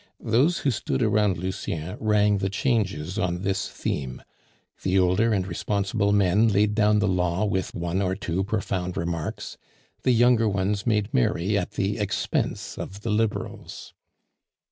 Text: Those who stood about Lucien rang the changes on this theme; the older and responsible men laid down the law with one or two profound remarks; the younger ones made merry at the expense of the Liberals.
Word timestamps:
Those 0.19 0.57
who 0.65 0.71
stood 0.71 1.03
about 1.03 1.37
Lucien 1.37 1.95
rang 1.99 2.39
the 2.39 2.49
changes 2.49 3.19
on 3.19 3.43
this 3.43 3.69
theme; 3.69 4.23
the 4.81 4.97
older 4.97 5.31
and 5.31 5.45
responsible 5.45 6.11
men 6.11 6.47
laid 6.47 6.73
down 6.73 6.97
the 6.97 7.07
law 7.07 7.45
with 7.45 7.75
one 7.75 8.01
or 8.01 8.15
two 8.15 8.43
profound 8.43 8.97
remarks; 8.97 9.59
the 10.01 10.09
younger 10.09 10.49
ones 10.49 10.87
made 10.87 11.13
merry 11.13 11.55
at 11.55 11.73
the 11.73 11.99
expense 11.99 12.79
of 12.79 13.01
the 13.01 13.11
Liberals. 13.11 13.93